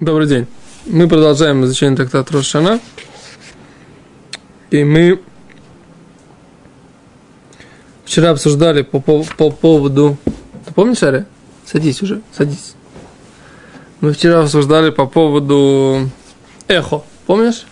[0.00, 0.46] Добрый день.
[0.86, 2.80] Мы продолжаем изучение трактата Рошана.
[4.72, 5.20] И мы
[8.04, 10.16] вчера обсуждали по, по, по поводу...
[10.66, 11.26] Ты помнишь, Аря?
[11.64, 12.74] Садись уже, садись.
[14.00, 16.10] Мы вчера обсуждали по поводу
[16.66, 17.04] эхо.
[17.28, 17.64] Помнишь?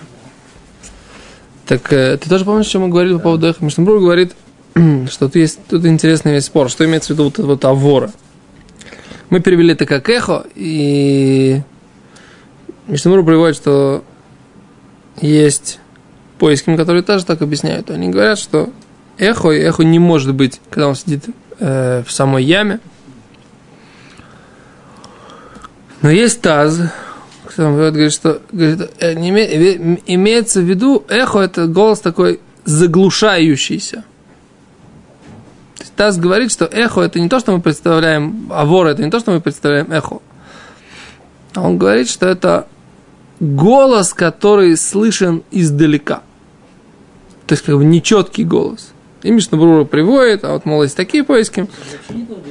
[1.67, 3.65] Так э, ты тоже помнишь, что мы говорили по поводу эхо?
[3.65, 4.37] Мишнабрур говорит,
[5.11, 6.71] что тут есть тут интересный весь спор.
[6.71, 8.13] Что имеется в виду вот, вот авора?
[9.29, 11.63] Мы перевели это как эхо, и
[12.89, 14.05] Мишнамуру приводит, что
[15.21, 15.79] есть
[16.39, 17.91] поиски, которые тоже так объясняют.
[17.91, 18.71] Они говорят, что
[19.19, 21.25] эхо, эхо не может быть, когда он сидит
[21.61, 22.81] э, в самой яме.
[26.01, 26.81] Но есть таз,
[27.45, 34.05] который говорит, что говорит, э, име, э, имеется в виду, эхо это голос такой заглушающийся.
[35.95, 39.21] Таз говорит, что эхо это не то, что мы представляем, а вор это не то,
[39.21, 40.19] что мы представляем эхо.
[41.55, 42.67] А он говорит, что это
[43.43, 46.23] голос, который слышен издалека.
[47.47, 48.93] То есть, как бы нечеткий голос.
[49.23, 51.69] И Мишнабрура приводит, а вот, мол, есть такие поиски.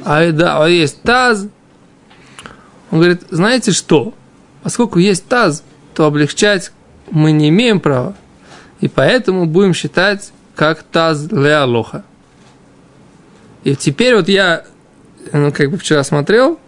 [0.03, 1.47] А, да, а есть таз.
[2.91, 4.13] Он говорит, знаете что?
[4.63, 6.71] Поскольку есть таз, то облегчать
[7.09, 8.15] мы не имеем права.
[8.81, 12.03] И поэтому будем считать, как таз леалоха.
[13.63, 14.65] И теперь вот я,
[15.31, 16.59] ну, как бы вчера смотрел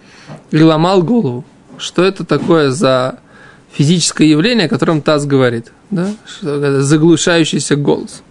[0.52, 1.44] и ломал голову,
[1.78, 3.20] что это такое за
[3.74, 6.10] физическое явление, о котором Таз говорит, да?
[6.42, 8.22] заглушающийся голос.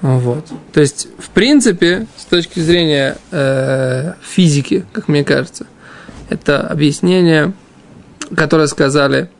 [0.00, 0.46] Вот.
[0.72, 5.66] То есть, в принципе, с точки зрения э, физики, как мне кажется,
[6.28, 7.52] это объяснение,
[8.34, 9.30] которое сказали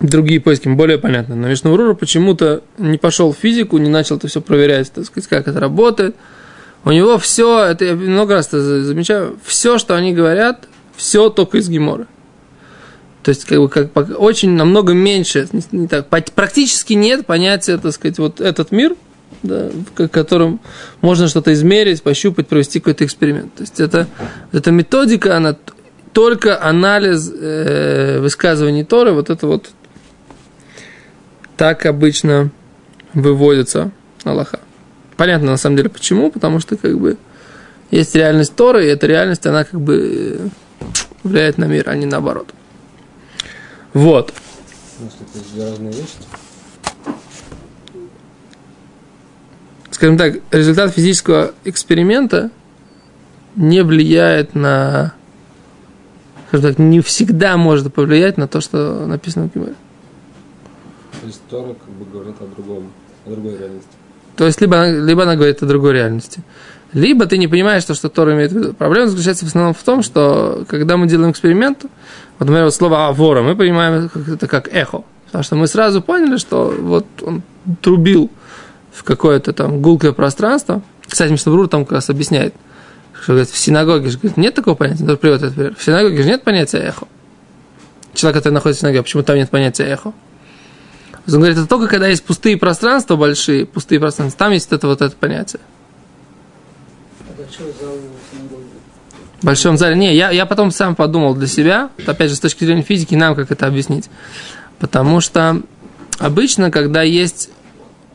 [0.00, 1.36] другие поиски, более понятно.
[1.36, 5.48] Но Вишнурура почему-то не пошел в физику, не начал это все проверять, так сказать, как
[5.48, 6.16] это работает.
[6.84, 11.58] У него все, это я много раз это замечаю, все, что они говорят, все только
[11.58, 12.06] из Гемора.
[13.22, 17.92] То есть, как бы, как, очень намного меньше, не, не так, практически нет понятия, так
[17.92, 18.96] сказать, вот этот мир,
[19.42, 20.60] да, в котором
[21.02, 23.54] можно что-то измерить, пощупать, провести какой-то эксперимент.
[23.54, 24.06] То есть, это,
[24.52, 25.56] эта методика, она
[26.12, 29.70] только анализ э, высказываний Торы, вот это вот
[31.56, 32.50] так обычно
[33.12, 33.90] выводится
[34.24, 34.60] Аллаха.
[35.16, 37.18] Понятно, на самом деле, почему, потому что, как бы,
[37.90, 40.50] есть реальность Торы, и эта реальность, она, как бы,
[41.22, 42.48] влияет на мир, а не наоборот.
[43.92, 44.32] Вот.
[49.90, 52.50] Скажем так, результат физического эксперимента
[53.56, 55.14] не влияет на...
[56.48, 59.74] Скажем так, не всегда может повлиять на то, что написано в Гимаре.
[61.20, 62.90] То есть Тора как бы говорит о другом,
[63.26, 63.90] о другой реальности.
[64.36, 66.40] То есть либо она, либо она говорит о другой реальности,
[66.92, 68.74] либо ты не понимаешь, что, что Тора имеет в виду.
[68.74, 73.06] Проблема заключается в основном в том, что когда мы делаем эксперимент, вот, например, вот слово
[73.06, 75.04] «авора», мы понимаем это как эхо.
[75.26, 77.42] Потому что мы сразу поняли, что вот он
[77.80, 78.30] трубил
[78.92, 80.82] в какое-то там гулкое пространство.
[81.06, 82.54] Кстати, Мишнабрур там как раз объясняет,
[83.12, 85.04] что говорит, в синагоге же говорит, нет такого понятия.
[85.04, 85.74] Даже привод этот пример.
[85.76, 87.06] В синагоге же нет понятия эхо.
[88.14, 90.12] Человек, который находится в синагоге, почему там нет понятия эхо?
[91.28, 95.00] Он говорит, это только когда есть пустые пространства большие, пустые пространства, там есть это вот
[95.00, 95.60] это понятие.
[99.40, 99.96] В большом зале.
[99.96, 103.34] Не, я, я потом сам подумал для себя, опять же, с точки зрения физики, нам
[103.34, 104.10] как это объяснить.
[104.78, 105.62] Потому что
[106.18, 107.50] обычно, когда есть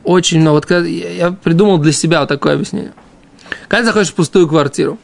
[0.04, 0.56] очень много...
[0.56, 2.94] Вот когда, я придумал для себя вот такое объяснение.
[3.68, 5.00] Когда заходишь в пустую квартиру,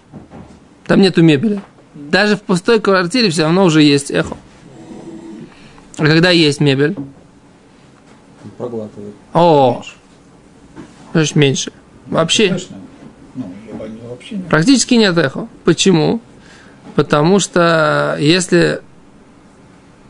[0.85, 1.61] там нету мебели.
[1.93, 4.37] Даже в пустой квартире все равно уже есть эхо.
[5.97, 6.95] А когда есть мебель?
[8.57, 9.13] Проглатывает.
[9.33, 9.83] О,
[11.13, 11.71] значит меньше.
[12.07, 12.49] Вообще.
[12.49, 12.77] Точно.
[14.11, 14.47] Вообще нет.
[14.47, 15.47] Практически нет эхо.
[15.63, 16.19] Почему?
[16.95, 18.81] Потому что если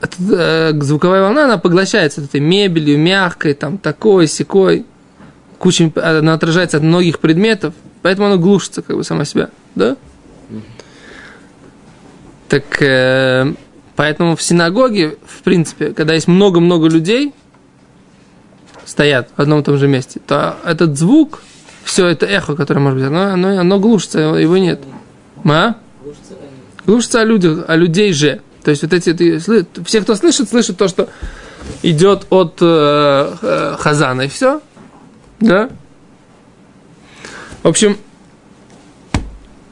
[0.01, 4.85] э, звуковая волна, она поглощается этой мебелью, мягкой, там, такой, секой,
[5.59, 9.95] кучей, она отражается от многих предметов, поэтому она глушится, как бы, сама себя, да?
[12.49, 13.53] Так, э,
[13.95, 17.33] поэтому в синагоге, в принципе, когда есть много-много людей,
[18.85, 21.43] стоят в одном и том же месте, то этот звук,
[21.83, 24.81] все это эхо, которое может быть, оно, оно, оно глушится, его нет.
[25.45, 25.75] А?
[26.85, 28.41] Глушится о людях, о людей же.
[28.63, 31.09] То есть вот эти, ты, все, кто слышит, слышат то, что
[31.83, 34.61] идет от э, э, Хазана, и все.
[35.39, 35.69] Да?
[37.63, 37.97] В общем,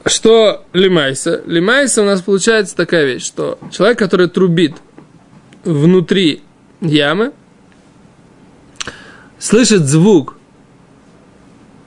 [0.06, 1.42] что лимайса?
[1.46, 4.76] Лимайса у нас получается такая вещь, что человек, который трубит
[5.64, 6.42] внутри
[6.80, 7.32] ямы,
[9.38, 10.36] слышит звук,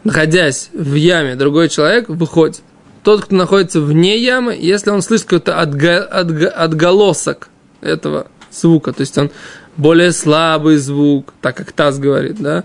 [0.03, 2.61] находясь в яме, другой человек выходит.
[3.03, 7.49] Тот, кто находится вне ямы, если он слышит какой-то отго, отго, отголосок
[7.81, 8.93] этого звука.
[8.93, 9.29] То есть он
[9.75, 12.63] более слабый звук, так как Таз говорит, да,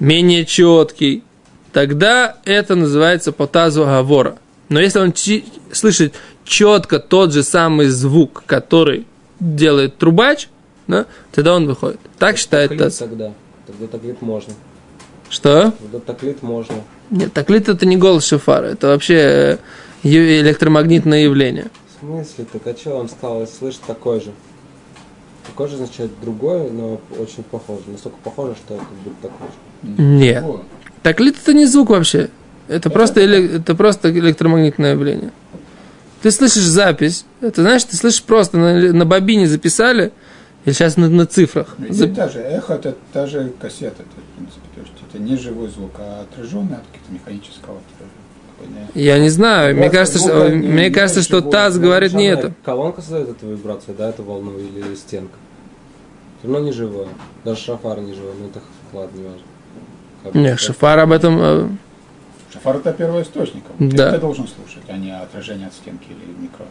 [0.00, 1.22] менее четкий,
[1.72, 4.38] тогда это называется по тазу гавора.
[4.68, 9.06] Но если он чи- слышит четко тот же самый звук, который
[9.38, 10.48] делает трубач,
[10.88, 12.00] да, тогда он выходит.
[12.18, 12.96] Так считает Таз.
[12.96, 13.32] тогда.
[13.66, 14.54] Тогда таклит можно.
[15.28, 15.72] Что?
[15.72, 16.74] Тогда таклит можно.
[17.10, 19.58] Нет, таклит это не голос шофара, это вообще
[20.04, 21.66] э, электромагнитное явление.
[21.96, 22.46] В смысле?
[22.52, 24.32] Так а что он сказал, слышит такой же?
[25.46, 27.82] Такой же означает другое, но очень похоже.
[27.86, 30.02] Настолько похоже, что как будто такой же.
[30.02, 30.44] Нет.
[30.44, 30.62] О,
[31.02, 32.30] Таклит это не звук вообще.
[32.68, 35.30] Это просто, эле- это просто электромагнитное явление.
[36.22, 40.10] Ты слышишь запись, это знаешь, ты слышишь просто на, на бобине записали,
[40.64, 41.76] или сейчас на, на цифрах.
[41.78, 44.60] ну, За- и та же эхо, это та же кассета, это, в принципе.
[44.74, 47.78] То есть это не живой звук, а отраженный от какого-то механического.
[48.94, 51.50] Я не знаю, мне кажется, что, не- мне не кажется, что Ну,
[51.80, 52.54] говорит не это.
[52.64, 55.34] Колонка создает эту вибрацию, да, эту волну или стенка.
[56.38, 57.08] Все равно не живое.
[57.44, 58.60] Даже шафар не живой, но это
[58.90, 59.40] хлад, не важно.
[60.22, 60.58] Как бы Не, так.
[60.58, 61.38] Шафар об этом...
[61.40, 61.68] э,
[62.52, 63.64] Шафар это первоисточник.
[63.78, 64.12] Да.
[64.12, 66.64] Ты должен слушать, а не отражение от стенки или микро.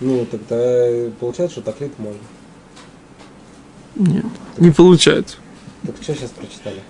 [0.00, 2.20] Ну, тогда получается, что таклит можно.
[3.96, 4.24] Нет,
[4.58, 5.36] не получается.
[5.86, 6.80] Так что сейчас прочитали?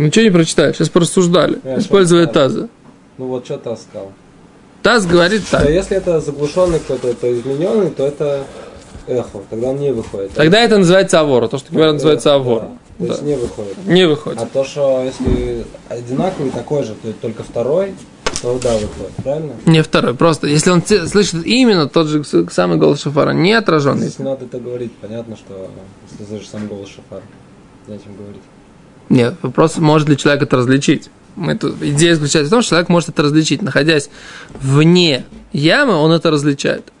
[0.00, 2.26] Ничего не прочитали, сейчас порассуждали, Я используя.
[2.26, 2.68] ТАЗа.
[3.18, 4.12] Ну вот что ты сказал.
[4.82, 5.68] ТАЗ говорит Что так.
[5.68, 8.44] если это заглушенный кто-то, то измененный, то это
[9.06, 9.40] эхо.
[9.50, 10.32] Тогда он не выходит.
[10.32, 11.48] Тогда это называется авора.
[11.48, 12.68] То, что говорят, называется Да, авора.
[12.98, 13.26] То есть Да.
[13.26, 13.76] не выходит.
[13.86, 14.40] Не выходит.
[14.40, 17.92] А то, что если одинаковый такой же, то только второй,
[18.40, 19.52] то да, выходит, правильно?
[19.66, 24.06] Не второй, просто если он слышит именно тот же самый голос шофара, не отраженный.
[24.06, 24.92] Здесь надо это говорить.
[25.02, 25.68] Понятно, что
[26.10, 27.22] если слышишь сам голос шофара,
[27.86, 28.40] зачем говорить?
[29.10, 31.10] Нет, вопрос, может ли человек это различить.
[31.34, 33.60] Мы тут, идея заключается в том, что человек может это различить.
[33.60, 34.08] Находясь
[34.54, 36.92] вне ямы, он это различает.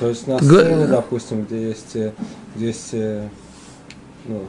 [0.00, 2.12] То есть на Г- сцене, допустим, где есть, э,
[2.56, 3.28] где есть э,
[4.26, 4.42] ну,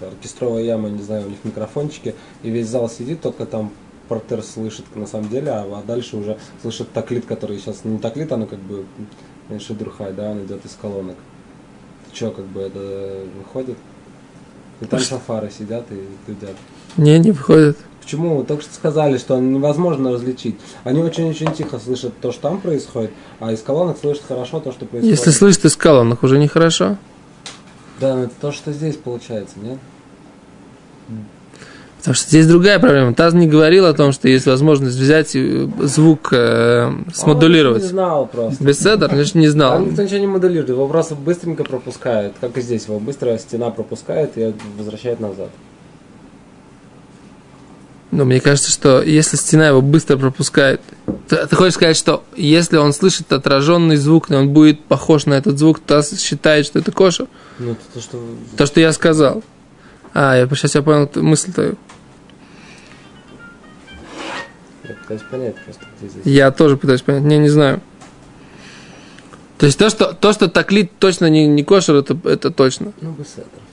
[0.00, 3.70] оркестровая яма, не знаю, у них микрофончики, и весь зал сидит, только там
[4.08, 8.32] портер слышит на самом деле, а, а дальше уже слышит таклит, который сейчас не таклит,
[8.32, 8.86] оно как бы
[9.50, 11.16] меньше друхай, да, он идет из колонок.
[12.14, 13.76] Что, как бы это выходит?
[14.80, 16.56] И там шафары сидят и дудят.
[16.96, 17.76] Не, не выходит.
[18.00, 18.38] Почему?
[18.38, 20.56] Вы только что сказали, что невозможно различить.
[20.84, 24.86] Они очень-очень тихо слышат то, что там происходит, а из колонок слышат хорошо то, что
[24.86, 25.18] происходит.
[25.18, 26.96] Если слышит из колонок, уже нехорошо.
[28.00, 29.78] Да, но это то, что здесь получается, нет?
[31.98, 33.12] Потому что здесь другая проблема.
[33.12, 37.82] Таз не говорил о том, что есть возможность взять и звук э, Он смодулировать.
[37.82, 38.62] не знал просто.
[38.62, 39.72] Беседер, значит, не знал.
[39.72, 43.70] Там никто ничего не моделирует, его просто быстренько пропускает, как и здесь, его быстро стена
[43.70, 45.50] пропускает и возвращает назад.
[48.10, 50.80] Но мне кажется, что если стена его быстро пропускает,
[51.28, 55.34] ты, ты хочешь сказать, что если он слышит отраженный звук, и он будет похож на
[55.34, 57.26] этот звук, то считает, что это кошер?
[57.58, 58.18] Ну, это то, что...
[58.56, 59.42] То, что я сказал.
[60.14, 61.76] А, я сейчас я понял мысль твою.
[64.84, 66.22] Я пытаюсь понять просто, где здесь.
[66.24, 67.22] Я тоже пытаюсь понять.
[67.22, 67.80] Не, не знаю.
[69.58, 72.92] То есть то, что, то, что таклит точно не, не кошер, это, это точно.
[73.00, 73.16] Ну.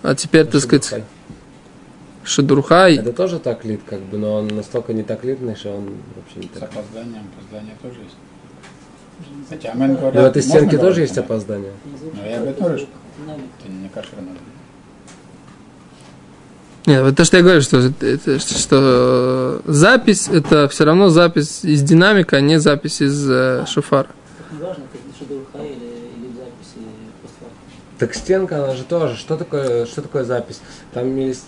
[0.01, 1.03] А теперь, так сказать,
[2.23, 2.97] шедурхай.
[2.97, 6.59] Это тоже таклит, как бы, но он настолько не таклитный, что он вообще не С
[6.59, 6.79] таклит.
[6.79, 8.15] опозданием, опоздание тоже есть.
[9.47, 11.21] Хотя Амен говорят, Но в этой стенке тоже говорить, есть да.
[11.21, 11.71] опоздание.
[12.15, 12.87] Но я говорю тоже, что
[13.23, 14.31] это не кошерно.
[16.85, 21.81] Нет, вот то, что я говорю, что, это- что запись это все равно запись из
[21.81, 24.07] динамика, а не запись из э, шофара.
[27.97, 29.15] Так стенка, она же тоже.
[29.15, 30.59] Что такое, что такое запись?
[30.93, 31.45] Там есть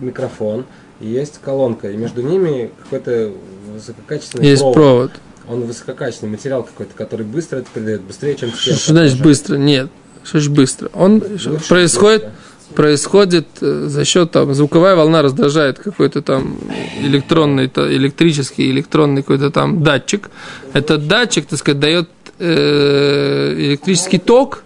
[0.00, 0.64] микрофон,
[1.00, 3.32] есть колонка, и между ними какой-то
[3.74, 4.74] высококачественный Есть провод.
[4.74, 5.10] провод.
[5.46, 8.80] Он высококачественный материал какой-то, который быстро это передает, быстрее, чем стенка.
[8.80, 9.24] Что значит тоже.
[9.24, 9.56] быстро?
[9.56, 9.90] Нет.
[10.22, 10.90] Что значит быстро?
[10.94, 12.38] Он Лучше, происходит, быстро.
[12.74, 16.56] Происходит э, за счет там звуковая волна раздражает какой-то там
[17.00, 20.30] электронный, то- электрический, электронный какой-то там датчик.
[20.72, 24.64] Этот датчик, так сказать, дает э, электрический ток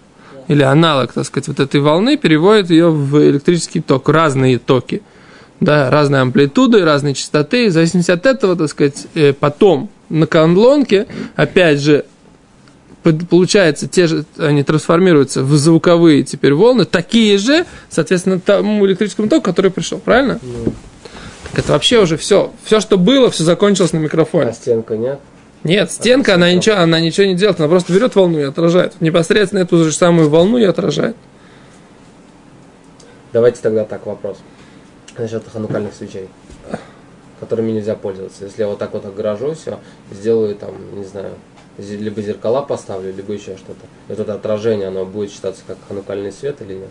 [0.49, 5.02] или аналог, так сказать, вот этой волны, переводит ее в электрический ток, разные токи.
[5.61, 7.69] Да, разные амплитуды, разные частоты.
[7.69, 12.05] В зависимости от этого, так сказать, э, потом на колонке, опять же,
[13.12, 19.43] получается, те же, они трансформируются в звуковые теперь волны, такие же, соответственно, тому электрическому току,
[19.43, 20.38] который пришел, правильно?
[20.43, 20.73] Ну,
[21.50, 22.53] Так это вообще уже все.
[22.65, 24.53] Все, что было, все закончилось на а микрофоне.
[24.53, 25.21] стенка нет?
[25.65, 29.00] Нет, стенка, она ничего, она ничего не делает, она просто берет волну и отражает.
[29.00, 31.17] Непосредственно эту же самую волну и отражает.
[33.33, 34.38] Давайте тогда так вопрос.
[35.19, 36.29] Насчет ханукальных свечей,
[37.41, 38.45] которыми нельзя пользоваться.
[38.45, 39.81] Если я вот так вот огражу все,
[40.12, 41.33] сделаю там, не знаю,
[41.79, 43.87] либо зеркала поставлю, либо еще что-то.
[44.09, 46.91] И вот это отражение, оно будет считаться как ханукальный свет или нет?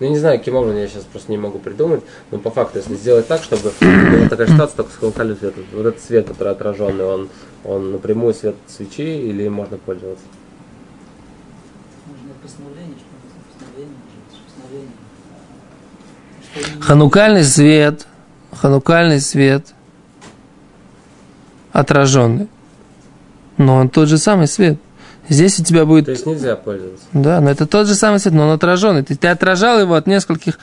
[0.00, 2.94] Ну, не знаю, каким образом, я сейчас просто не могу придумать, но по факту, если
[2.94, 7.04] сделать так, чтобы была такая ситуация только с ханукальным светом, вот этот свет, который отраженный,
[7.04, 7.28] он,
[7.64, 10.24] он напрямую свет свечи или можно пользоваться?
[12.06, 12.96] Можно постановление,
[13.52, 13.96] постановление,
[14.46, 14.88] постановление.
[16.80, 18.06] Ханукальный свет,
[18.52, 19.74] ханукальный свет
[21.72, 22.48] отраженный.
[23.56, 24.78] Но он тот же самый свет.
[25.28, 27.04] Здесь у тебя будет То есть нельзя пользоваться.
[27.12, 29.04] Да, но это тот же самый свет, но он отраженный.
[29.04, 30.58] Ты, ты отражал его от нескольких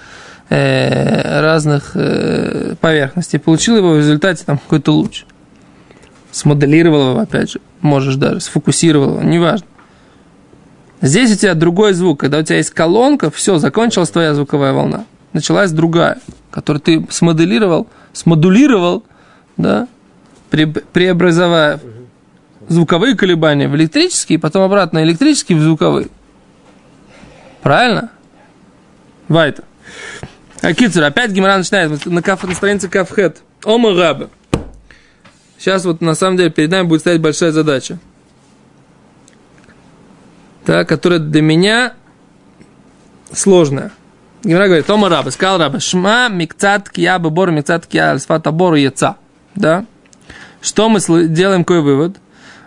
[0.49, 3.39] э, разных э, поверхностей.
[3.39, 5.25] Получил его в результате там какой-то луч.
[6.31, 7.61] Смоделировал его, опять же.
[7.81, 9.67] Можешь даже, сфокусировал его, неважно.
[11.01, 12.19] Здесь у тебя другой звук.
[12.19, 15.05] Когда у тебя есть колонка, все, закончилась твоя звуковая волна.
[15.31, 16.19] Началась другая,
[16.51, 19.03] которую ты смоделировал, смодулировал,
[19.55, 19.87] да,
[20.49, 21.81] преобразовав
[22.67, 26.07] звуковые колебания в электрические, потом обратно электрические в звуковые.
[27.61, 28.11] Правильно?
[29.27, 29.63] Вайта.
[30.61, 33.41] Акицер, опять Гимара начинает на, каф, на странице Кафхет.
[33.63, 34.29] Ома Раба.
[35.57, 37.99] Сейчас вот на самом деле перед нами будет стоять большая задача.
[40.65, 41.93] Так, которая для меня
[43.31, 43.91] сложная.
[44.43, 49.17] Гимара говорит, Ома Раба, сказал Раба, Шма микцат кия бор микцат кия альсфата бору яца.
[49.55, 49.85] Да?
[50.61, 52.17] Что мы делаем, какой вывод?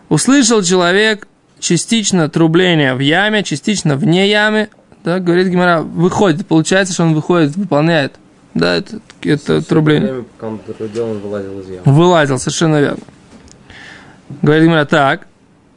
[0.09, 1.27] Услышал человек
[1.59, 4.71] частично трубление в яме, частично вне ямы,
[5.05, 8.15] да, говорит Гимара, выходит, получается, что он выходит, выполняет,
[8.55, 10.13] да, это, это трубление.
[10.13, 11.83] Время, пока он вылазил из ямы.
[11.85, 13.03] Вылазил, совершенно верно.
[14.43, 15.27] Говорит Гимара, так,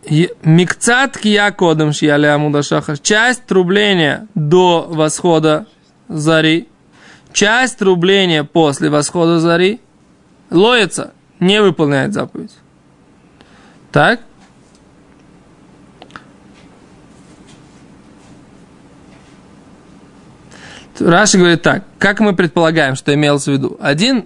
[0.06, 2.98] «Е- Микцат кия кодом шияля амуда шахар.
[2.98, 5.66] Часть трубления до восхода
[6.10, 6.68] зари,
[7.32, 9.80] часть трубления после восхода зари
[10.52, 11.14] лоется,
[11.46, 12.54] не выполняет заповедь.
[13.92, 14.22] Так?
[21.00, 23.78] Раши говорит так, как мы предполагаем, что имелось в виду?
[23.82, 24.26] Один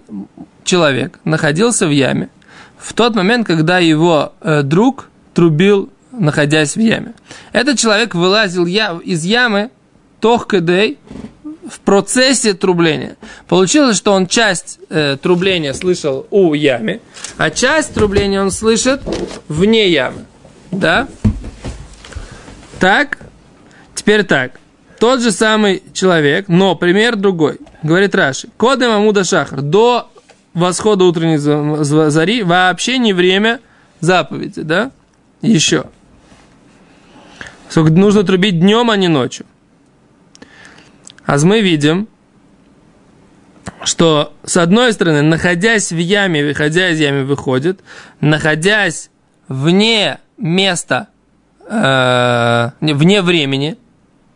[0.63, 2.29] человек находился в яме
[2.77, 7.13] в тот момент, когда его э, друг трубил, находясь в яме.
[7.51, 9.71] Этот человек вылазил я, из ямы
[10.19, 10.99] тохкадей
[11.69, 13.17] в процессе трубления.
[13.47, 17.01] Получилось, что он часть э, трубления слышал у ямы,
[17.37, 19.01] а часть трубления он слышит
[19.47, 20.25] вне ямы.
[20.71, 21.07] Да?
[22.79, 23.17] Так?
[23.95, 24.59] Теперь так.
[24.99, 27.59] Тот же самый человек, но пример другой.
[27.83, 28.49] Говорит Раши.
[28.57, 29.61] Кодем Амуда Шахар.
[29.61, 30.09] До
[30.53, 33.59] восхода утренней за- за- зари вообще не время
[33.99, 34.91] заповеди, да?
[35.41, 35.85] Еще.
[37.69, 39.45] Сколько нужно трубить днем, а не ночью.
[41.27, 42.07] А мы видим,
[43.83, 47.81] что с одной стороны, находясь в яме, выходя из ямы, выходит,
[48.21, 49.09] находясь
[49.49, 51.09] вне места,
[51.67, 53.77] э, не, вне времени,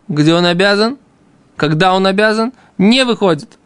[0.09, 0.97] где он обязан,
[1.55, 3.57] когда он обязан, не выходит.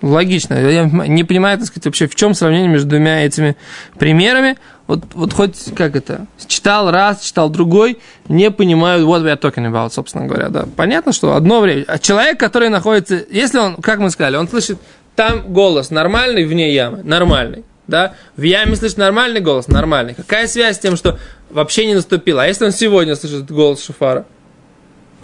[0.00, 0.54] Логично.
[0.54, 3.56] Я не понимаю, так сказать, вообще, в чем сравнение между двумя этими
[3.98, 4.56] примерами.
[4.86, 9.92] Вот, вот хоть, как это, читал раз, читал другой, не понимаю, we are talking about,
[9.92, 10.66] собственно говоря, да.
[10.76, 11.84] Понятно, что одно время.
[11.86, 14.78] А человек, который находится, если он, как мы сказали, он слышит
[15.14, 18.14] там голос нормальный вне ямы, нормальный, да.
[18.36, 20.14] В яме слышит нормальный голос, нормальный.
[20.14, 21.18] Какая связь с тем, что
[21.50, 22.42] вообще не наступило?
[22.42, 24.26] А если он сегодня слышит голос шофара?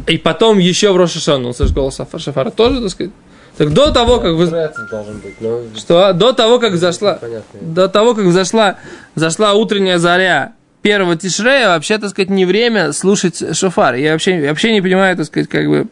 [0.07, 3.13] И потом еще в Рошашану он слышит голос Шафа- шофара, тоже, так сказать?
[3.59, 4.47] Так до того, как вы...
[4.47, 5.63] Быть, но...
[5.77, 6.13] Что?
[6.13, 7.19] До того, как зашла...
[7.61, 8.77] До того, как зашла,
[9.17, 13.97] зашла утренняя заря первого тишрея, вообще, так сказать, не время слушать шофар.
[13.97, 15.89] Я вообще, я вообще не понимаю, так сказать, как бы,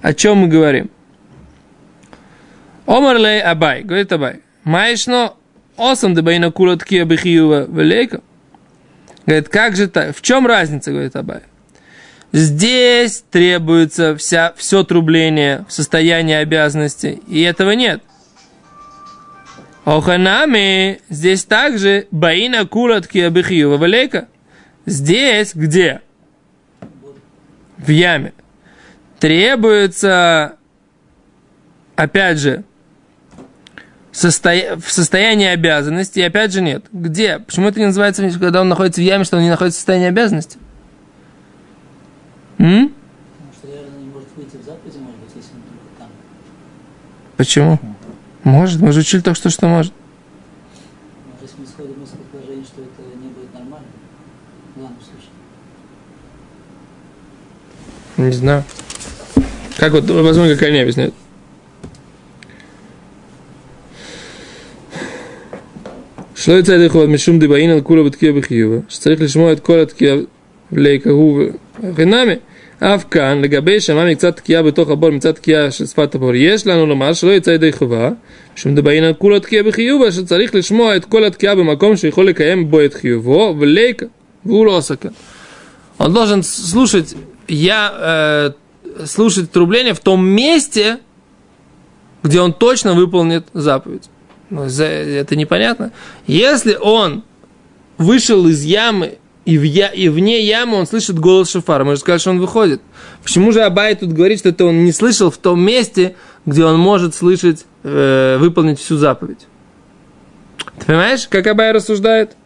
[0.00, 0.90] о чем мы говорим.
[2.86, 5.36] Омарлей Абай, говорит Абай, Майшно
[5.76, 8.22] осам дебайна кулат кия бихиюва велейка.
[9.26, 10.16] Говорит, как же так?
[10.16, 11.42] В чем разница, говорит Абай?
[12.32, 18.02] Здесь требуется вся, все трубление в состоянии обязанности, и этого нет.
[19.84, 24.28] Оханами, здесь также баина кулатки абихиева валейка.
[24.86, 26.00] Здесь где?
[27.76, 28.32] В яме.
[29.18, 30.56] Требуется,
[31.96, 32.64] опять же,
[34.12, 36.84] состоя- в состоянии обязанности, и опять же нет.
[36.92, 37.40] Где?
[37.40, 40.08] Почему это не называется, когда он находится в яме, что он не находится в состоянии
[40.08, 40.58] обязанности?
[40.58, 40.58] М?
[40.58, 40.60] Потому что реально не может выйти в
[41.38, 42.51] заповеди, может быть, если он только
[45.97, 46.09] там.
[47.37, 47.79] Почему?
[48.43, 49.93] Может, мы же учили только что, что может.
[51.25, 53.87] Может, если мы исходим из предположения, что это не будет нормально,
[54.75, 55.31] в данном случае.
[58.17, 58.63] Не знаю.
[59.77, 61.13] Как вот, возможно, как они объясняют.
[66.35, 70.17] שלא יצא ידי חובת משום דבעין על כולו בתקיע בחיובה, שצריך לשמוע את כל התקיעה
[70.71, 71.39] ליקהו
[71.83, 72.33] וחינמי.
[72.81, 76.85] אף כאן, לגבי שמע מקצת תקיעה בתוך הבור, מצד תקיעה של שפת הבור, יש לנו
[76.85, 78.09] לומר שלא יצא ידי חובה,
[78.57, 82.85] משום דבעין על כולו תקיעה בחיובה, שצריך לשמוע את כל התקיעה במקום שיכול לקיים בו
[82.85, 84.05] את חיובו, וליקה,
[84.45, 85.09] והוא לא עושה כן.
[85.99, 87.15] Он должен слушать,
[87.47, 88.51] я,
[89.01, 90.97] э, слушать трубление в том месте,
[92.23, 94.09] где он точно выполнит заповедь.
[94.49, 95.91] Ну, за- это непонятно.
[96.27, 97.23] Если он
[97.97, 102.20] вышел из ямы, и, в я, и вне ямы он слышит голос шофара, можно сказать,
[102.20, 102.80] что он выходит.
[103.22, 106.14] Почему же Абай тут говорит, что это он не слышал в том месте,
[106.46, 109.46] где он может слышать, э, выполнить всю заповедь?
[110.78, 112.36] Ты понимаешь, как Абай рассуждает?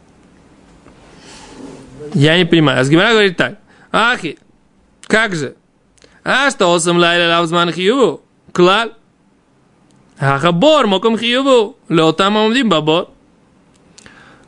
[2.15, 2.81] Я не понимаю.
[2.81, 3.59] Асгимара говорит так.
[3.93, 4.38] Ахи,
[5.07, 5.55] как же?
[6.25, 8.23] А что осам лайля лавзман хиюву?
[8.53, 8.93] Клаль.
[10.19, 11.76] Ахабор моком хиюву.
[11.91, 13.11] Леотам амдим бабор.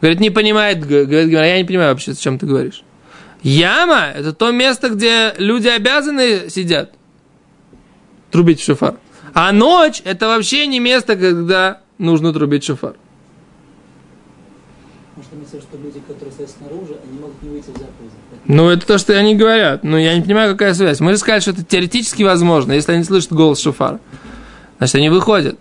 [0.01, 2.83] Говорит, не понимает, говорит, я не понимаю вообще, о чем ты говоришь.
[3.43, 6.93] Яма– это то место, где люди обязаны сидят
[8.31, 8.97] трубить в шофар.
[9.35, 12.97] А ночь– это вообще не место, когда нужно трубить шофар.
[15.17, 18.13] Может, имеется что люди, которые стоят снаружи, они могут не выйти в заповедь.
[18.47, 19.83] Ну, это то, что они говорят.
[19.83, 21.01] Но я не понимаю, какая связь.
[21.01, 24.01] Мы же сказали, что это теоретически возможно, если они слышат голос шофара.
[24.79, 25.59] Значит, они выходят.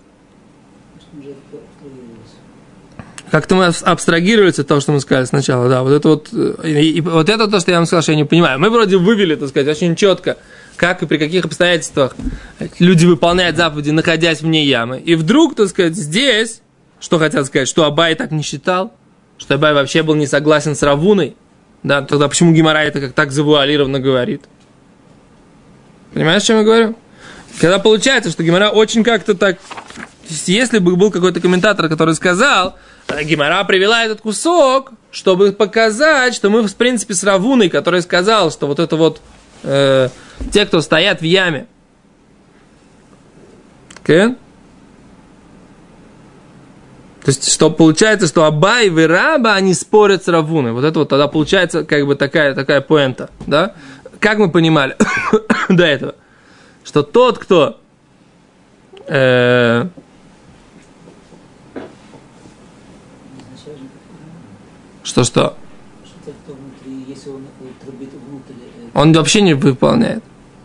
[0.93, 2.35] Может, мы же это абстрагировались.
[3.31, 6.55] Как-то мы абс- абстрагировались от того, что мы сказали сначала, да, вот это вот, э,
[6.63, 8.59] и, и вот это то, что я вам сказал, что я не понимаю.
[8.59, 10.37] Мы вроде вывели, так сказать, очень четко,
[10.77, 12.15] как и при каких обстоятельствах
[12.79, 14.99] люди выполняют заповеди, находясь вне ямы.
[14.99, 16.61] И вдруг, так сказать, здесь,
[16.99, 18.93] что хотят сказать, что Абай так не считал,
[19.37, 21.35] что Абай вообще был не согласен с Равуной,
[21.83, 24.43] да, тогда почему Гимара это как так завуалированно говорит?
[26.13, 26.95] Понимаешь, о чем я говорю?
[27.59, 29.57] Когда получается, что Гимара очень как-то так...
[30.45, 32.75] Если бы был какой-то комментатор, который сказал,
[33.23, 38.67] Гимара привела этот кусок, чтобы показать, что мы, в принципе, с Равуной, который сказал, что
[38.67, 39.21] вот это вот
[39.63, 40.09] э,
[40.51, 41.67] те, кто стоят в яме.
[44.03, 44.35] Okay?
[47.23, 50.71] То есть, что получается, что Абай и Раба, они спорят с Равуной.
[50.71, 53.73] Вот это вот тогда получается как бы такая, такая поэнта, да?
[54.21, 54.95] Как мы понимали
[55.69, 56.15] до этого?
[56.85, 57.81] Что тот, кто
[59.07, 59.87] э,
[65.07, 65.55] что-что,
[67.33, 67.43] он
[68.39, 70.23] э, он вообще не выполняет.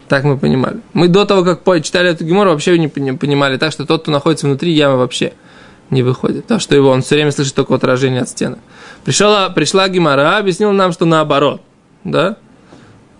[0.08, 0.80] Так мы понимали.
[0.92, 4.10] Мы до того, как читали эту гемору, вообще не пони- понимали так, что тот, кто
[4.10, 5.32] находится внутри ямы, вообще
[5.90, 6.42] не выходит.
[6.42, 8.58] Потому что его он все время слышит только отражение от стены.
[9.04, 11.62] Пришла, пришла гемора, объяснила нам, что наоборот.
[12.04, 12.36] Да?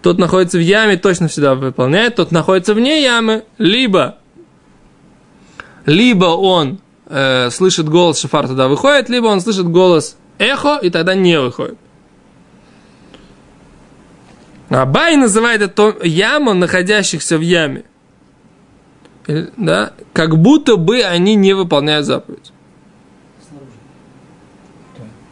[0.02, 2.16] Тот находится в яме, точно всегда выполняет.
[2.16, 4.16] Тот находится вне ямы, либо,
[5.86, 11.14] либо он э, слышит голос шафар, тогда выходит, либо он слышит голос эхо, и тогда
[11.14, 11.78] не выходит.
[14.68, 17.84] Абай называет это яму, находящихся в яме.
[19.26, 19.92] Э, Да?
[20.12, 22.52] Как будто бы они не выполняют заповедь.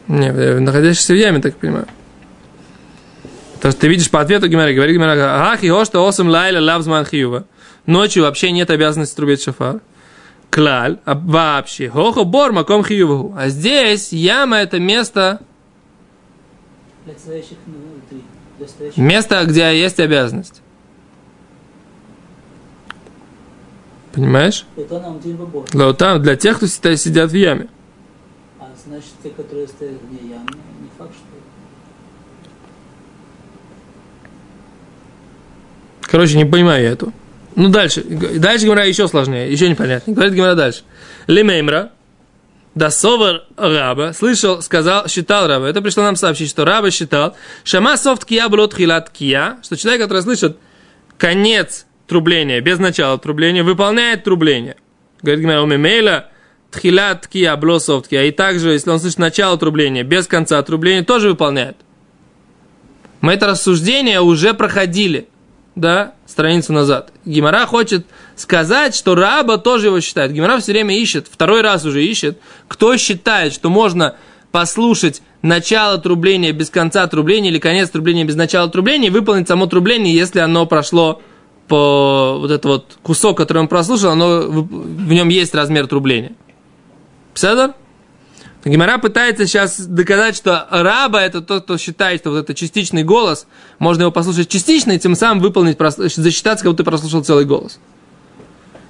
[0.08, 1.86] Не, э, находящихся в яме, так понимаю.
[3.60, 7.04] То есть ты видишь по ответу Гимара, говорит Гимара, ах, его что осам лайля лавзман
[7.04, 7.44] хиюва.
[7.86, 9.80] Ночью вообще нет обязанности трубить шафар.
[10.50, 13.34] Клаль, а вообще, хохо бор маком хиюваху.
[13.36, 15.40] А здесь яма это место,
[17.16, 17.56] стоящих
[18.96, 20.62] место, где есть обязанность.
[24.12, 24.66] Понимаешь?
[24.76, 25.64] Бабор.
[25.70, 27.68] Для, там, для тех, кто сидят в яме.
[28.58, 30.48] А значит, те, которые стоят вне ямы,
[30.80, 31.24] не факт, что...
[36.02, 37.12] Короче, не понимаю я эту.
[37.56, 38.02] Ну, дальше.
[38.02, 40.14] Дальше Гимара еще сложнее, еще непонятнее.
[40.14, 40.82] Говорит Гимара дальше.
[41.26, 41.90] Лемеймра,
[42.74, 45.68] да совар раба, слышал, сказал, считал раба.
[45.68, 50.02] Это пришло нам сообщить, что раба считал, шама софт кия блот хилат кия, что человек,
[50.02, 50.56] который слышит
[51.18, 54.76] конец трубления, без начала трубления, выполняет трубление.
[55.22, 56.28] Говорит Гимара, умемейла,
[56.70, 58.24] тхилат кия бло кия.
[58.24, 61.76] И также, если он слышит начало трубления, без конца трубления, тоже выполняет.
[63.20, 65.28] Мы это рассуждение уже проходили
[65.74, 67.12] да, страницу назад.
[67.24, 68.06] Гимара хочет
[68.36, 70.32] сказать, что раба тоже его считает.
[70.32, 74.16] Гимара все время ищет, второй раз уже ищет, кто считает, что можно
[74.52, 79.66] послушать начало трубления без конца трубления или конец трубления без начала трубления и выполнить само
[79.66, 81.22] трубление, если оно прошло
[81.68, 86.32] по вот этот вот кусок, который он прослушал, оно, в нем есть размер трубления.
[87.32, 87.74] Пседор?
[88.64, 93.46] Гимара пытается сейчас доказать, что раба это тот, кто считает, что вот это частичный голос,
[93.78, 97.78] можно его послушать частично и тем самым выполнить, засчитаться, как будто ты прослушал целый голос.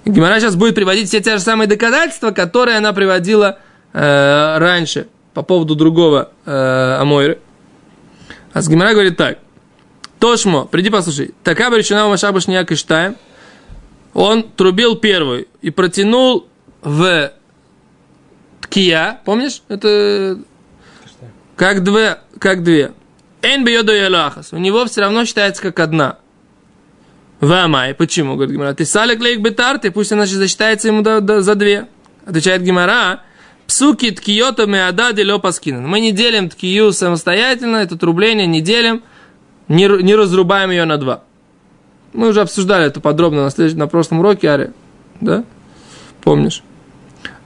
[0.05, 3.59] Гимара сейчас будет приводить все те же самые доказательства, которые она приводила
[3.93, 5.07] э, раньше.
[5.35, 7.39] по поводу другого э, Амойры.
[8.53, 9.39] А с Гимара говорит так.
[10.19, 11.35] Тошмо, приди послушай.
[11.45, 13.17] Такая решена у Машаба Шния Киштаем.
[14.13, 16.49] Он трубил первый и протянул
[16.83, 17.33] в
[18.71, 19.19] ткия.
[19.25, 19.63] Помнишь?
[19.69, 20.39] Это
[21.57, 22.19] как две.
[22.39, 22.93] Как две.
[23.43, 24.53] Эн ялахас.
[24.53, 26.19] У него все равно считается как одна.
[27.41, 27.95] Вамай.
[27.95, 28.35] Почему?
[28.35, 28.75] Говорит Гимара.
[28.75, 31.89] Ты салик лейк бетарты, пусть она засчитается ему до, до, за две.
[32.25, 33.23] Отвечает Гимара.
[33.67, 35.87] Псуки ткиото меада делё паскинан.
[35.87, 39.05] Мы не делим ткию самостоятельно, это трубление не делим,
[39.69, 41.23] не, не разрубаем ее на два.
[42.13, 44.73] Мы уже обсуждали это подробно на, на прошлом уроке, Ари.
[45.21, 45.45] Да?
[46.23, 46.65] Помнишь?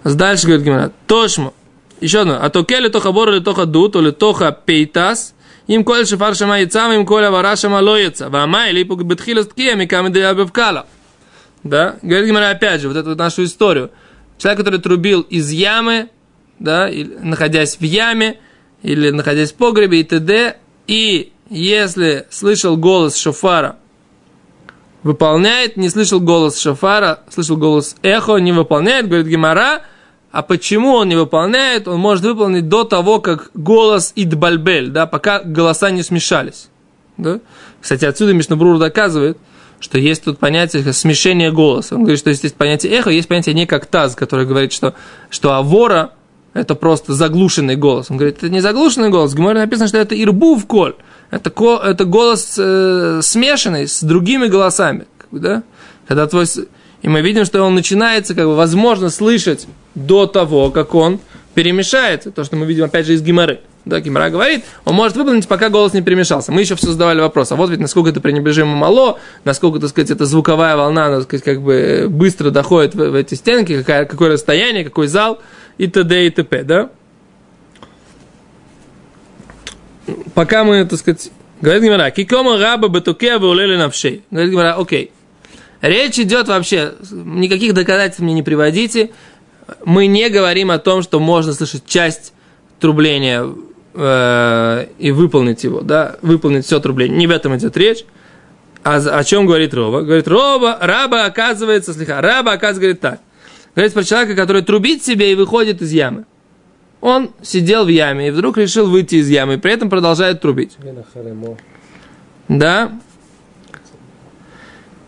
[0.04, 0.92] Дальше говорит Гимара.
[1.06, 1.54] Тошмо.
[2.00, 2.38] Еще одно.
[2.40, 5.34] А то келе тоха бор или тоха дут, или тоха пейтас,
[5.66, 8.28] им коль шефар шама яйцам, им коль авара шама лоется.
[8.28, 10.86] Вама или пук бетхилас ткия, микам бевкала.
[11.62, 11.96] Да?
[12.02, 13.90] Говорит Гимара опять же, вот эту вот нашу историю.
[14.36, 16.10] Человек, который трубил из ямы,
[16.58, 18.38] да, или, находясь в яме,
[18.82, 23.76] или находясь в погребе и т.д., и если слышал голос шофара,
[25.02, 29.82] выполняет, не слышал голос шофара, слышал голос эхо, не выполняет, говорит Гимара,
[30.34, 31.86] а почему он не выполняет?
[31.86, 36.70] Он может выполнить до того, как голос идбальбель, да, пока голоса не смешались.
[37.16, 37.38] Да?
[37.80, 39.38] Кстати, отсюда Мишнабрур доказывает,
[39.78, 41.94] что есть тут понятие смешения голоса.
[41.94, 44.94] Он говорит, что есть понятие эхо, есть понятие не как таз, который говорит, что,
[45.30, 46.14] что авора–
[46.52, 48.10] это просто заглушенный голос.
[48.10, 49.34] Он говорит, это не заглушенный голос.
[49.34, 50.96] В Геморе написано, что это ирбу в коль.
[51.30, 51.52] Это,
[51.84, 55.06] это голос э, смешанный с другими голосами.
[55.16, 55.62] Как бы, да?
[56.08, 56.46] Когда твой...
[57.02, 61.20] И мы видим, что он начинается, как бы, возможно, слышать до того, как он
[61.54, 62.30] перемешается.
[62.30, 63.60] То, что мы видим, опять же, из Гимары.
[63.84, 66.52] Да, Гимара говорит, он может выполнить, пока голос не перемешался.
[66.52, 70.10] Мы еще все задавали вопрос, а вот ведь насколько это пренебрежимо мало, насколько, так сказать,
[70.10, 74.32] эта звуковая волна, так сказать, как бы быстро доходит в, в эти стенки, какое, какое
[74.32, 75.40] расстояние, какой зал,
[75.76, 76.26] и т.д.
[76.26, 76.90] и т.п., да?
[80.34, 81.30] Пока мы, так сказать,
[81.60, 84.22] говорит Гимара, кикома раба батуке ваулели навшей.
[84.30, 85.12] Говорит Гимара, окей.
[85.82, 89.10] Речь идет вообще, никаких доказательств мне не приводите,
[89.84, 92.32] мы не говорим о том, что можно слышать часть
[92.80, 93.46] трубления
[93.94, 97.16] э, и выполнить его, да, выполнить все трубление.
[97.16, 98.04] Не об этом идет речь.
[98.82, 100.02] А о чем говорит Роба?
[100.02, 103.20] Говорит, Роба, раба оказывается, слегка, раба оказывается, говорит так.
[103.74, 106.26] Говорит про человека, который трубит себе и выходит из ямы.
[107.00, 110.76] Он сидел в яме и вдруг решил выйти из ямы, и при этом продолжает трубить.
[112.48, 112.92] Да?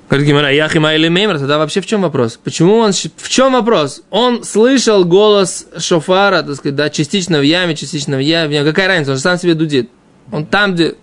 [0.09, 2.39] Говорит Гимара, Яхима или Меймер, тогда вообще в чем вопрос?
[2.43, 4.03] Почему он, в чем вопрос?
[4.11, 8.63] Он слышал голос шофара, так сказать, да, частично в яме, частично в яме.
[8.63, 9.91] Какая разница, он же сам себе дудит.
[10.31, 10.95] Он там, где...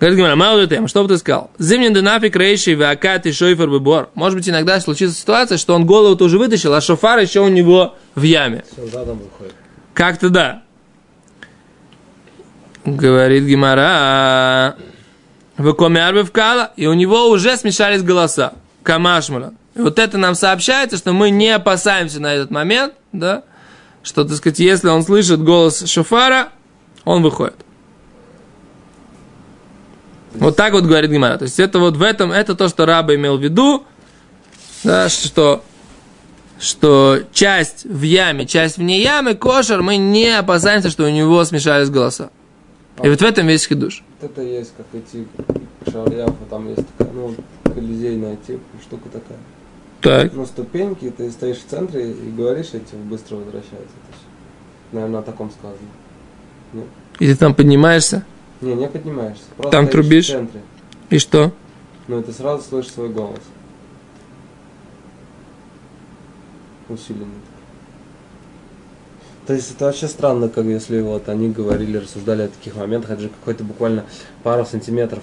[0.00, 1.50] Говорит Гимара, мало тема, что бы ты сказал?
[1.58, 4.10] Зимний динамик рейши вакат и шойфер бор.
[4.14, 7.94] Может быть, иногда случится ситуация, что он голову тоже вытащил, а шофар еще у него
[8.14, 8.64] в яме.
[8.72, 9.54] Все, задом выходит.
[9.92, 10.62] Как-то да.
[12.84, 14.76] Говорит Гимара,
[15.56, 18.54] в вкала, и у него уже смешались голоса.
[18.82, 19.54] Камашмула.
[19.74, 23.44] И вот это нам сообщается, что мы не опасаемся на этот момент, да,
[24.02, 26.48] что, так сказать, если он слышит голос шофара,
[27.04, 27.56] он выходит.
[30.34, 31.38] Вот так вот говорит Гимара.
[31.38, 33.84] То есть это вот в этом, это то, что раба имел в виду,
[34.82, 35.62] да, что,
[36.58, 41.90] что часть в яме, часть вне ямы, кошер, мы не опасаемся, что у него смешались
[41.90, 42.30] голоса.
[43.02, 44.04] И вот в этом весь хидуш.
[44.20, 45.26] Вот это есть, как идти
[45.84, 47.34] к Шарьяфу, там есть такая, ну,
[47.64, 49.38] колизейная типа, штука такая.
[50.00, 50.32] Так.
[50.34, 53.76] Ну, ступеньки, ты стоишь в центре и говоришь, и тебе быстро возвращается.
[53.76, 54.24] То есть,
[54.92, 55.78] наверное, на таком сказано.
[56.72, 56.86] Нет?
[57.18, 58.24] И ты там поднимаешься,
[58.60, 59.44] Не, не поднимаешься.
[59.56, 60.26] Просто Там трубишь?
[60.26, 60.60] в центре.
[61.10, 61.52] и что?
[62.08, 63.40] Ну, и ты сразу слышишь свой голос.
[66.88, 67.26] Усиленный.
[69.52, 73.20] То есть это вообще странно, как если вот они говорили, рассуждали о таких моментах, это
[73.20, 74.06] же какой-то буквально
[74.42, 75.18] пару сантиметров,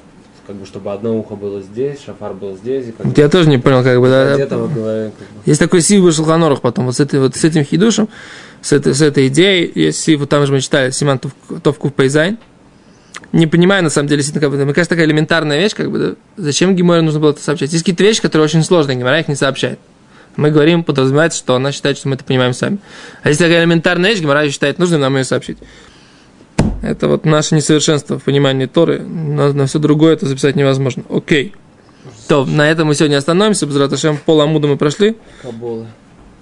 [0.46, 3.50] как бы чтобы одно ухо было здесь, шафар был здесь, и как бы Я тоже
[3.50, 4.38] не понял, как бы, да.
[4.38, 5.42] вот говорили, как бы.
[5.48, 8.08] Есть такой сив Шелханорах потом, вот с, этой, вот с этим хидушем,
[8.62, 11.20] с этой, с этой идеей, есть сив, вот там же мы читали, Симан
[11.63, 12.38] Товкув Пейзайн.
[13.32, 15.98] Не понимаю, на самом деле, действительно, как бы, мне кажется, такая элементарная вещь, как бы,
[15.98, 17.72] да, зачем Гиморе нужно было это сообщать?
[17.74, 19.80] Есть какие-то вещи, которые очень сложные, Гимора их не сообщает.
[20.39, 22.80] Мы говорим, подразумевается, что она считает, что мы это понимаем сами.
[23.23, 25.58] А если такая элементарная вещь, Гимора считает нужным нам ее сообщить.
[26.82, 28.99] Это вот наше несовершенство в понимании Торы.
[28.99, 31.04] На, на все другое это записать невозможно.
[31.10, 31.54] Окей.
[32.30, 33.65] То, на этом мы сегодня остановимся.
[33.65, 35.17] Без Раташем пол Амуда мы прошли.
[35.41, 35.88] Каболы.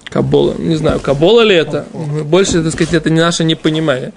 [0.04, 0.54] Кабола.
[0.58, 1.86] Не знаю, Кабола ли это?
[1.92, 4.12] Больше, так сказать, это не наше непонимание.